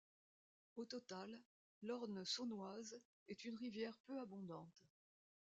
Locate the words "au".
0.77-0.85